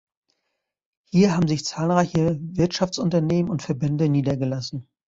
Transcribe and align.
Hier 1.11 1.35
haben 1.35 1.47
sich 1.47 1.63
zahlreiche 1.63 2.39
Wirtschaftsunternehmen 2.41 3.51
und 3.51 3.61
Verbände 3.61 4.09
niedergelassen. 4.09 4.87